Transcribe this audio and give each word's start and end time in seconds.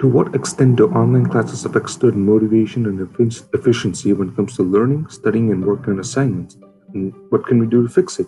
To 0.00 0.08
what 0.08 0.34
extent 0.34 0.76
do 0.76 0.86
online 0.92 1.26
classes 1.26 1.66
affect 1.66 1.90
student 1.90 2.24
motivation 2.24 2.86
and 2.86 2.98
efficiency 3.52 4.14
when 4.14 4.30
it 4.30 4.36
comes 4.36 4.56
to 4.56 4.62
learning, 4.62 5.08
studying, 5.08 5.52
and 5.52 5.62
working 5.62 5.92
on 5.92 6.00
assignments? 6.00 6.56
And 6.94 7.12
what 7.28 7.46
can 7.46 7.58
we 7.58 7.66
do 7.66 7.82
to 7.82 7.88
fix 7.92 8.18
it? 8.18 8.26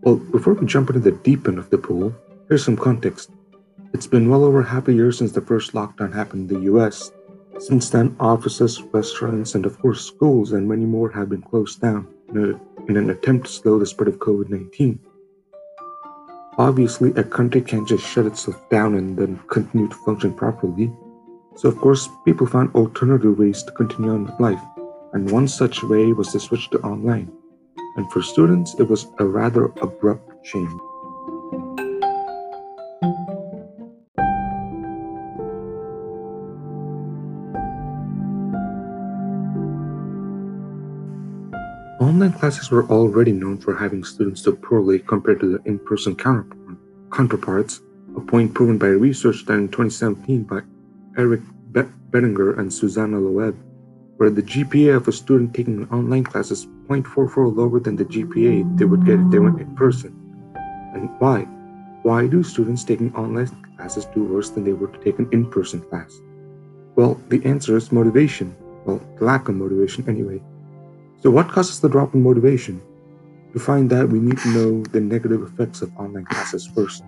Well, 0.00 0.16
before 0.16 0.54
we 0.54 0.66
jump 0.66 0.90
into 0.90 0.98
the 0.98 1.12
deep 1.12 1.46
end 1.46 1.60
of 1.60 1.70
the 1.70 1.78
pool, 1.78 2.12
here's 2.48 2.64
some 2.64 2.76
context. 2.76 3.30
It's 3.94 4.08
been 4.08 4.28
well 4.28 4.42
over 4.42 4.64
half 4.64 4.88
a 4.88 4.92
year 4.92 5.12
since 5.12 5.30
the 5.30 5.40
first 5.40 5.74
lockdown 5.74 6.12
happened 6.12 6.50
in 6.50 6.56
the 6.56 6.64
US. 6.72 7.12
Since 7.60 7.90
then, 7.90 8.16
offices, 8.18 8.82
restaurants, 8.92 9.54
and 9.54 9.66
of 9.66 9.78
course 9.78 10.04
schools 10.04 10.50
and 10.50 10.68
many 10.68 10.86
more 10.86 11.12
have 11.12 11.28
been 11.28 11.42
closed 11.42 11.80
down 11.80 12.08
in, 12.30 12.36
a, 12.36 12.88
in 12.90 12.96
an 12.96 13.10
attempt 13.10 13.46
to 13.46 13.52
slow 13.52 13.78
the 13.78 13.86
spread 13.86 14.08
of 14.08 14.18
COVID 14.18 14.48
19. 14.48 14.98
Obviously, 16.60 17.10
a 17.12 17.24
country 17.24 17.62
can't 17.62 17.88
just 17.88 18.06
shut 18.06 18.26
itself 18.26 18.68
down 18.68 18.94
and 18.94 19.16
then 19.16 19.40
continue 19.48 19.88
to 19.88 19.96
function 20.04 20.34
properly. 20.34 20.92
So, 21.56 21.70
of 21.70 21.78
course, 21.78 22.06
people 22.26 22.46
found 22.46 22.74
alternative 22.74 23.38
ways 23.38 23.62
to 23.62 23.72
continue 23.72 24.10
on 24.12 24.26
with 24.26 24.38
life, 24.38 24.60
and 25.14 25.30
one 25.30 25.48
such 25.48 25.82
way 25.82 26.12
was 26.12 26.32
to 26.32 26.38
switch 26.38 26.68
to 26.68 26.78
online. 26.80 27.32
And 27.96 28.12
for 28.12 28.20
students, 28.20 28.74
it 28.78 28.82
was 28.82 29.06
a 29.20 29.24
rather 29.24 29.72
abrupt 29.80 30.44
change. 30.44 30.70
Online 42.00 42.32
classes 42.32 42.70
were 42.70 42.86
already 42.86 43.30
known 43.30 43.58
for 43.58 43.76
having 43.76 44.02
students 44.02 44.40
do 44.40 44.56
poorly 44.56 45.00
compared 45.00 45.38
to 45.38 45.50
their 45.50 45.60
in-person 45.66 46.16
counterparts, 46.16 47.82
a 48.16 48.20
point 48.22 48.54
proven 48.54 48.78
by 48.78 48.86
research 48.86 49.44
done 49.44 49.58
in 49.58 49.68
2017 49.68 50.44
by 50.44 50.60
Eric 51.18 51.42
Bettinger 52.10 52.58
and 52.58 52.72
Susanna 52.72 53.20
Loeb, 53.20 53.54
where 54.16 54.30
the 54.30 54.40
GPA 54.40 54.96
of 54.96 55.08
a 55.08 55.12
student 55.12 55.52
taking 55.52 55.82
an 55.82 55.90
online 55.90 56.24
class 56.24 56.50
is 56.50 56.66
0.44 56.88 57.54
lower 57.54 57.78
than 57.80 57.96
the 57.96 58.06
GPA 58.06 58.78
they 58.78 58.86
would 58.86 59.04
get 59.04 59.20
if 59.20 59.30
they 59.30 59.38
went 59.38 59.60
in 59.60 59.76
person. 59.76 60.16
And 60.94 61.10
why? 61.20 61.42
Why 62.02 62.26
do 62.26 62.42
students 62.42 62.82
taking 62.82 63.14
online 63.14 63.48
classes 63.76 64.06
do 64.06 64.24
worse 64.24 64.48
than 64.48 64.64
they 64.64 64.72
were 64.72 64.88
to 64.88 64.98
take 65.04 65.18
an 65.18 65.28
in-person 65.32 65.82
class? 65.82 66.18
Well, 66.96 67.20
the 67.28 67.44
answer 67.44 67.76
is 67.76 67.92
motivation. 67.92 68.56
Well, 68.86 69.02
lack 69.20 69.50
of 69.50 69.56
motivation 69.56 70.08
anyway. 70.08 70.40
So, 71.22 71.30
what 71.30 71.48
causes 71.48 71.80
the 71.80 71.88
drop 71.90 72.14
in 72.14 72.22
motivation? 72.22 72.80
To 73.52 73.58
find 73.58 73.90
that, 73.90 74.08
we 74.08 74.20
need 74.20 74.38
to 74.38 74.48
know 74.48 74.82
the 74.84 75.00
negative 75.02 75.42
effects 75.42 75.82
of 75.82 75.94
online 75.98 76.24
classes 76.24 76.66
first. 76.66 77.02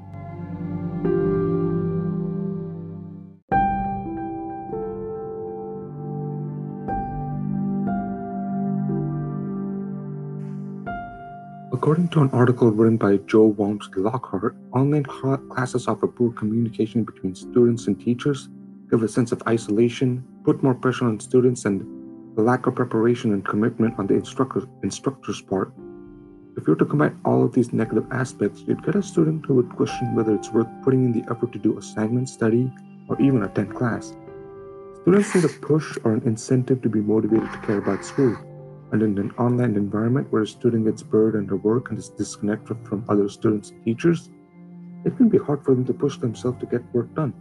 According 11.72 12.08
to 12.08 12.20
an 12.20 12.28
article 12.34 12.70
written 12.70 12.98
by 12.98 13.16
Joe 13.16 13.46
Walmsley 13.46 14.02
Lockhart, 14.02 14.54
online 14.74 15.04
classes 15.04 15.88
offer 15.88 16.06
poor 16.06 16.32
communication 16.32 17.02
between 17.02 17.34
students 17.34 17.86
and 17.86 17.98
teachers, 17.98 18.50
give 18.90 19.02
a 19.02 19.08
sense 19.08 19.32
of 19.32 19.42
isolation, 19.48 20.22
put 20.44 20.62
more 20.62 20.74
pressure 20.74 21.06
on 21.06 21.18
students, 21.18 21.64
and 21.64 22.01
the 22.34 22.42
lack 22.42 22.66
of 22.66 22.74
preparation 22.74 23.32
and 23.32 23.44
commitment 23.44 23.98
on 23.98 24.06
the 24.06 24.14
instructor, 24.14 24.62
instructor's 24.82 25.42
part. 25.42 25.72
If 26.56 26.66
you 26.66 26.72
were 26.72 26.78
to 26.78 26.84
combine 26.84 27.18
all 27.24 27.44
of 27.44 27.52
these 27.52 27.72
negative 27.72 28.06
aspects, 28.10 28.62
you'd 28.66 28.84
get 28.84 28.94
a 28.94 29.02
student 29.02 29.44
who 29.46 29.54
would 29.54 29.70
question 29.76 30.14
whether 30.14 30.34
it's 30.34 30.50
worth 30.50 30.68
putting 30.82 31.04
in 31.04 31.12
the 31.12 31.30
effort 31.30 31.52
to 31.52 31.58
do 31.58 31.78
assignments, 31.78 32.32
study, 32.32 32.70
or 33.08 33.20
even 33.20 33.42
attend 33.42 33.74
class. 33.74 34.14
Students 35.02 35.34
need 35.34 35.44
a 35.44 35.48
push 35.48 35.98
or 36.04 36.12
an 36.12 36.22
incentive 36.24 36.80
to 36.82 36.88
be 36.88 37.00
motivated 37.00 37.50
to 37.52 37.58
care 37.58 37.78
about 37.78 38.04
school. 38.04 38.36
And 38.92 39.02
in 39.02 39.18
an 39.18 39.32
online 39.32 39.76
environment 39.76 40.30
where 40.30 40.42
a 40.42 40.46
student 40.46 40.84
gets 40.84 41.02
buried 41.02 41.36
under 41.36 41.56
work 41.56 41.90
and 41.90 41.98
is 41.98 42.10
disconnected 42.10 42.76
from 42.86 43.04
other 43.08 43.28
students 43.28 43.70
and 43.70 43.84
teachers, 43.84 44.30
it 45.04 45.16
can 45.16 45.28
be 45.28 45.38
hard 45.38 45.64
for 45.64 45.74
them 45.74 45.84
to 45.86 45.94
push 45.94 46.18
themselves 46.18 46.60
to 46.60 46.66
get 46.66 46.82
work 46.94 47.12
done. 47.14 47.34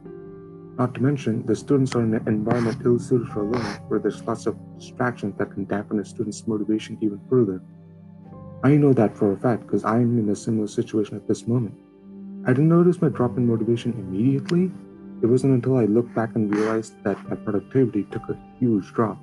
Not 0.81 0.95
to 0.95 1.03
mention, 1.03 1.45
the 1.45 1.55
students 1.55 1.93
are 1.93 2.01
in 2.01 2.11
an 2.15 2.27
environment 2.27 2.81
ill 2.83 2.97
suited 2.97 3.27
for 3.27 3.43
learning, 3.43 3.83
where 3.87 3.99
there's 3.99 4.23
lots 4.23 4.47
of 4.47 4.57
distractions 4.79 5.37
that 5.37 5.51
can 5.51 5.65
dampen 5.65 5.99
a 5.99 6.03
student's 6.03 6.47
motivation 6.47 6.97
even 7.01 7.21
further. 7.29 7.61
I 8.63 8.77
know 8.77 8.91
that 8.93 9.15
for 9.15 9.31
a 9.31 9.37
fact 9.37 9.67
because 9.67 9.85
I'm 9.85 10.17
in 10.17 10.27
a 10.29 10.35
similar 10.35 10.67
situation 10.67 11.15
at 11.15 11.27
this 11.27 11.45
moment. 11.45 11.75
I 12.47 12.53
didn't 12.53 12.69
notice 12.69 12.99
my 12.99 13.09
drop 13.09 13.37
in 13.37 13.45
motivation 13.45 13.93
immediately. 13.93 14.71
It 15.21 15.27
wasn't 15.27 15.53
until 15.53 15.77
I 15.77 15.85
looked 15.85 16.15
back 16.15 16.33
and 16.33 16.51
realized 16.51 16.95
that 17.03 17.29
my 17.29 17.35
productivity 17.35 18.05
took 18.05 18.27
a 18.29 18.39
huge 18.59 18.91
drop. 18.91 19.19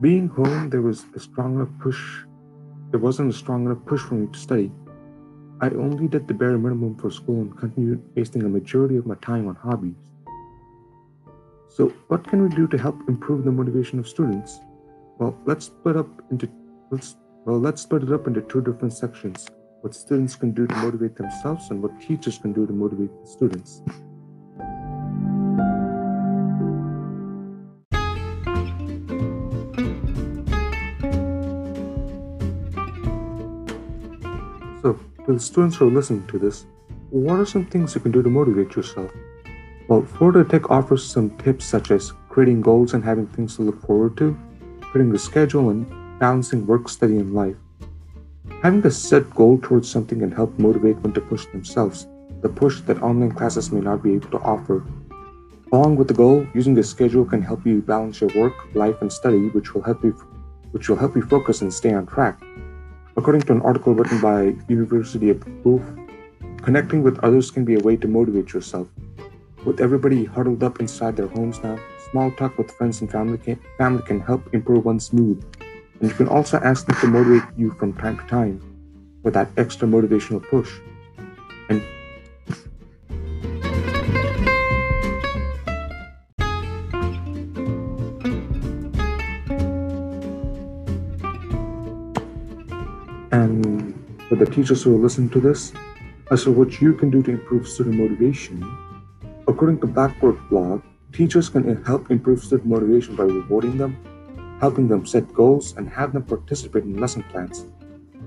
Being 0.00 0.26
home, 0.26 0.70
there 0.70 0.82
was 0.82 1.06
a 1.14 1.20
strong 1.20 1.54
enough 1.54 1.70
push. 1.78 2.02
There 2.90 2.98
wasn't 2.98 3.32
a 3.32 3.36
strong 3.36 3.66
enough 3.66 3.86
push 3.86 4.00
for 4.00 4.14
me 4.14 4.26
to 4.26 4.38
study. 4.40 4.72
I 5.60 5.68
only 5.68 6.08
did 6.08 6.26
the 6.26 6.34
bare 6.34 6.58
minimum 6.58 6.96
for 6.96 7.12
school 7.12 7.42
and 7.42 7.56
continued 7.56 8.02
wasting 8.16 8.42
a 8.42 8.48
majority 8.48 8.96
of 8.96 9.06
my 9.06 9.14
time 9.22 9.46
on 9.46 9.54
hobbies. 9.54 9.94
So, 11.68 11.92
what 12.08 12.26
can 12.26 12.42
we 12.42 12.48
do 12.48 12.66
to 12.68 12.78
help 12.78 12.96
improve 13.08 13.44
the 13.44 13.52
motivation 13.52 13.98
of 13.98 14.08
students? 14.08 14.60
Well, 15.18 15.38
let's 15.44 15.66
split 15.66 15.96
up 15.96 16.08
into 16.30 16.48
let's 16.90 17.16
well 17.44 17.58
let's 17.58 17.82
split 17.82 18.02
it 18.02 18.12
up 18.12 18.26
into 18.26 18.40
two 18.40 18.62
different 18.62 18.94
sections. 18.94 19.46
What 19.82 19.94
students 19.94 20.34
can 20.34 20.52
do 20.52 20.66
to 20.66 20.74
motivate 20.76 21.16
themselves 21.16 21.70
and 21.70 21.82
what 21.82 22.00
teachers 22.00 22.38
can 22.38 22.52
do 22.52 22.66
to 22.66 22.72
motivate 22.72 23.10
the 23.20 23.26
students. 23.26 23.82
So, 34.82 34.98
to 35.26 35.32
the 35.34 35.38
students 35.38 35.76
who 35.76 35.88
are 35.88 35.90
listening 35.90 36.26
to 36.28 36.38
this, 36.38 36.64
what 37.10 37.38
are 37.38 37.46
some 37.46 37.66
things 37.66 37.94
you 37.94 38.00
can 38.00 38.10
do 38.10 38.22
to 38.22 38.28
motivate 38.28 38.74
yourself? 38.74 39.10
Well, 39.88 40.02
Florida 40.02 40.44
Tech 40.44 40.70
offers 40.70 41.02
some 41.02 41.30
tips 41.38 41.64
such 41.64 41.90
as 41.90 42.12
creating 42.28 42.60
goals 42.60 42.92
and 42.92 43.02
having 43.02 43.26
things 43.26 43.56
to 43.56 43.62
look 43.62 43.80
forward 43.86 44.18
to, 44.18 44.36
creating 44.82 45.14
a 45.14 45.18
schedule, 45.18 45.70
and 45.70 45.88
balancing 46.18 46.66
work, 46.66 46.90
study, 46.90 47.16
and 47.16 47.32
life. 47.32 47.56
Having 48.62 48.84
a 48.84 48.90
set 48.90 49.30
goal 49.30 49.58
towards 49.62 49.90
something 49.90 50.20
can 50.20 50.30
help 50.30 50.58
motivate 50.58 50.98
one 50.98 51.14
to 51.14 51.22
push 51.22 51.46
themselves, 51.46 52.06
the 52.42 52.50
push 52.50 52.82
that 52.82 53.00
online 53.00 53.32
classes 53.32 53.72
may 53.72 53.80
not 53.80 54.02
be 54.02 54.12
able 54.12 54.28
to 54.28 54.38
offer. 54.40 54.84
Along 55.72 55.96
with 55.96 56.08
the 56.08 56.14
goal, 56.14 56.46
using 56.52 56.76
a 56.76 56.82
schedule 56.82 57.24
can 57.24 57.40
help 57.40 57.64
you 57.64 57.80
balance 57.80 58.20
your 58.20 58.30
work, 58.36 58.74
life, 58.74 59.00
and 59.00 59.10
study, 59.10 59.48
which 59.48 59.72
will 59.72 59.82
help 59.82 60.04
you 60.04 60.12
which 60.72 60.90
will 60.90 60.96
help 60.96 61.16
you 61.16 61.22
focus 61.22 61.62
and 61.62 61.72
stay 61.72 61.94
on 61.94 62.04
track. 62.04 62.38
According 63.16 63.40
to 63.42 63.52
an 63.52 63.62
article 63.62 63.94
written 63.94 64.20
by 64.20 64.54
University 64.68 65.30
of 65.30 65.42
Guelph, 65.64 65.82
connecting 66.60 67.02
with 67.02 67.18
others 67.20 67.50
can 67.50 67.64
be 67.64 67.76
a 67.76 67.80
way 67.80 67.96
to 67.96 68.06
motivate 68.06 68.52
yourself. 68.52 68.86
With 69.64 69.80
everybody 69.80 70.24
huddled 70.24 70.62
up 70.62 70.78
inside 70.80 71.16
their 71.16 71.26
homes 71.26 71.60
now, 71.62 71.78
small 72.10 72.30
talk 72.30 72.56
with 72.56 72.70
friends 72.70 73.00
and 73.00 73.10
family 73.10 73.38
can, 73.38 73.58
family 73.76 74.02
can 74.02 74.20
help 74.20 74.54
improve 74.54 74.84
one's 74.84 75.12
mood. 75.12 75.44
And 76.00 76.08
you 76.08 76.14
can 76.14 76.28
also 76.28 76.58
ask 76.58 76.86
them 76.86 76.96
to 77.00 77.06
motivate 77.08 77.42
you 77.56 77.72
from 77.72 77.92
time 77.92 78.18
to 78.18 78.26
time 78.26 78.62
for 79.22 79.32
that 79.32 79.50
extra 79.56 79.88
motivational 79.88 80.42
push. 80.48 80.78
And 81.68 81.82
And 93.32 93.94
for 94.28 94.36
the 94.36 94.46
teachers 94.46 94.84
who 94.84 94.94
are 94.94 94.98
listening 94.98 95.30
to 95.30 95.40
this, 95.40 95.72
as 96.30 96.44
for 96.44 96.52
what 96.52 96.80
you 96.80 96.94
can 96.94 97.10
do 97.10 97.22
to 97.24 97.32
improve 97.32 97.66
student 97.68 97.96
motivation, 97.96 98.62
According 99.48 99.80
to 99.80 99.86
Blackboard 99.86 100.36
blog, 100.50 100.82
teachers 101.10 101.48
can 101.48 101.82
help 101.84 102.10
improve 102.10 102.44
student 102.44 102.68
motivation 102.68 103.16
by 103.16 103.24
rewarding 103.24 103.78
them, 103.78 103.96
helping 104.60 104.88
them 104.88 105.06
set 105.06 105.32
goals, 105.32 105.74
and 105.78 105.88
have 105.88 106.12
them 106.12 106.22
participate 106.22 106.84
in 106.84 107.00
lesson 107.00 107.22
plans. 107.30 107.66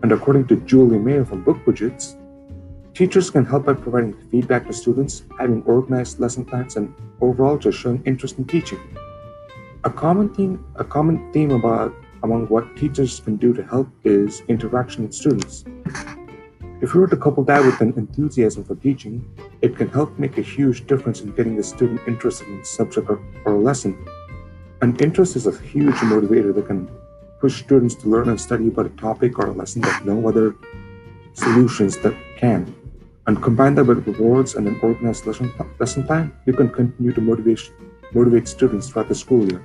And 0.01 0.11
according 0.11 0.47
to 0.47 0.55
Julie 0.55 0.97
Mayer 0.97 1.23
from 1.23 1.45
BookWidgets, 1.45 2.17
teachers 2.95 3.29
can 3.29 3.45
help 3.45 3.67
by 3.67 3.75
providing 3.75 4.15
feedback 4.31 4.65
to 4.65 4.73
students, 4.73 5.21
having 5.37 5.61
organized 5.67 6.19
lesson 6.19 6.43
plans, 6.43 6.75
and 6.75 6.91
overall 7.21 7.59
just 7.59 7.77
showing 7.77 8.01
interest 8.05 8.39
in 8.39 8.45
teaching. 8.45 8.79
A 9.83 9.91
common 9.91 10.33
theme, 10.33 10.65
a 10.77 10.83
common 10.83 11.31
theme 11.31 11.51
about 11.51 11.93
among 12.23 12.47
what 12.47 12.75
teachers 12.75 13.19
can 13.19 13.35
do 13.35 13.53
to 13.53 13.63
help 13.63 13.87
is 14.03 14.41
interaction 14.47 15.03
with 15.03 15.13
students. 15.13 15.65
If 16.81 16.95
we 16.95 16.99
were 16.99 17.07
to 17.07 17.17
couple 17.17 17.43
that 17.43 17.63
with 17.63 17.79
an 17.79 17.93
enthusiasm 17.95 18.63
for 18.63 18.75
teaching, 18.75 19.23
it 19.61 19.77
can 19.77 19.87
help 19.89 20.17
make 20.17 20.39
a 20.39 20.41
huge 20.41 20.87
difference 20.87 21.21
in 21.21 21.31
getting 21.31 21.55
the 21.55 21.63
student 21.63 22.01
interested 22.07 22.47
in 22.47 22.59
a 22.59 22.65
subject 22.65 23.07
or, 23.07 23.21
or 23.45 23.53
a 23.53 23.59
lesson. 23.59 24.03
An 24.81 24.97
interest 24.97 25.35
is 25.35 25.45
a 25.45 25.55
huge 25.61 25.93
motivator 25.95 26.55
that 26.55 26.65
can 26.65 26.89
push 27.39 27.59
students 27.59 27.93
to 27.95 28.09
learn 28.09 28.29
and 28.29 28.41
study 28.41 28.67
about 28.67 28.87
a 28.87 28.95
topic 28.97 29.37
or 29.37 29.47
a 29.47 29.51
lesson 29.51 29.83
that 29.83 30.05
no 30.05 30.27
other 30.27 30.55
solutions 31.33 31.97
that 31.97 32.15
can. 32.35 32.73
and 33.27 33.41
combine 33.43 33.75
that 33.75 33.85
with 33.85 34.07
rewards 34.07 34.55
and 34.55 34.67
an 34.67 34.79
organized 34.81 35.27
lesson, 35.27 35.53
lesson 35.79 36.03
plan, 36.03 36.33
you 36.47 36.53
can 36.53 36.67
continue 36.69 37.13
to 37.13 37.21
motivate, 37.21 37.71
motivate 38.13 38.47
students 38.47 38.89
throughout 38.89 39.07
the 39.07 39.15
school 39.15 39.47
year. 39.47 39.63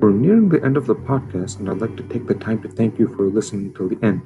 We're 0.00 0.12
nearing 0.12 0.48
the 0.48 0.64
end 0.64 0.76
of 0.76 0.86
the 0.86 0.94
podcast, 0.94 1.58
and 1.58 1.68
I'd 1.68 1.80
like 1.80 1.96
to 1.96 2.04
take 2.04 2.28
the 2.28 2.34
time 2.34 2.62
to 2.62 2.68
thank 2.68 3.00
you 3.00 3.08
for 3.08 3.26
listening 3.26 3.74
till 3.74 3.88
the 3.88 3.98
end. 4.00 4.22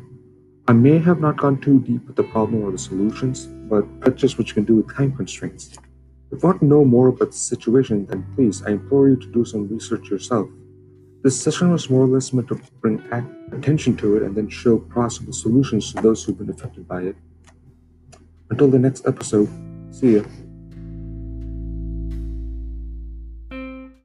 I 0.69 0.75
may 0.75 0.99
have 0.99 1.19
not 1.19 1.39
gone 1.39 1.63
too 1.63 1.81
deep 1.81 2.07
with 2.07 2.15
the 2.15 2.25
problem 2.25 2.63
or 2.63 2.71
the 2.71 2.77
solutions, 2.79 3.47
but 3.47 3.87
that's 4.03 4.21
just 4.21 4.37
what 4.37 4.49
you 4.49 4.53
can 4.55 4.65
do 4.65 4.77
with 4.77 4.95
time 4.95 5.17
constraints. 5.17 5.71
If 6.31 6.43
you 6.43 6.47
want 6.47 6.61
to 6.61 6.67
know 6.67 6.85
more 6.85 7.09
about 7.09 7.31
the 7.31 7.39
situation, 7.39 8.05
then 8.05 8.27
please, 8.35 8.63
I 8.63 8.73
implore 8.73 9.09
you 9.09 9.17
to 9.17 9.27
do 9.33 9.47
some 9.47 9.67
research 9.67 10.11
yourself. 10.11 10.47
This 11.23 11.41
session 11.41 11.73
was 11.73 11.89
more 11.89 12.05
or 12.05 12.09
less 12.09 12.35
meant 12.35 12.49
to 12.49 12.61
bring 12.83 13.03
attention 13.51 13.97
to 13.97 14.19
it 14.19 14.25
and 14.25 14.37
then 14.37 14.51
show 14.51 14.79
possible 14.79 15.33
solutions 15.33 15.95
to 15.95 16.03
those 16.03 16.23
who've 16.23 16.37
been 16.37 16.51
affected 16.51 16.87
by 16.87 17.01
it. 17.03 17.17
Until 18.51 18.69
the 18.69 18.79
next 18.79 19.07
episode, 19.07 19.49
see 19.91 20.17
ya. 20.17 20.23